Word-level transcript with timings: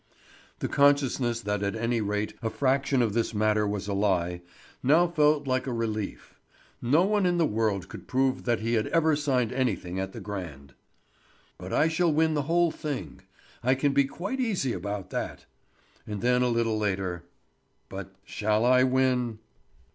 The 0.61 0.67
consciousness 0.67 1.41
that 1.41 1.61
at 1.61 1.75
any 1.75 2.01
rate 2.01 2.33
a 2.41 2.49
fraction 2.49 3.03
of 3.03 3.13
this 3.13 3.35
matter 3.35 3.67
was 3.67 3.87
a 3.87 3.93
lie, 3.93 4.41
now 4.81 5.05
felt 5.07 5.45
like 5.45 5.67
a 5.67 5.71
relief. 5.71 6.39
No 6.81 7.03
one 7.05 7.27
in 7.27 7.37
the 7.37 7.45
world 7.45 7.87
could 7.87 8.07
prove 8.07 8.45
that 8.45 8.61
he 8.61 8.73
had 8.73 8.87
ever 8.87 9.15
signed 9.15 9.51
anything 9.53 9.99
at 9.99 10.11
the 10.11 10.19
Grand. 10.19 10.73
"But 11.59 11.71
I 11.71 11.87
shall 11.87 12.11
win 12.11 12.33
the 12.33 12.41
whole 12.49 12.71
thing. 12.71 13.19
I 13.61 13.75
can 13.75 13.93
be 13.93 14.05
quite 14.05 14.39
easy 14.39 14.73
about 14.73 15.11
that." 15.11 15.45
And 16.07 16.21
then 16.21 16.41
a 16.41 16.49
little 16.49 16.79
later: 16.79 17.21
"But 17.87 18.11
shall 18.25 18.65
I 18.65 18.81
win?" 18.81 19.37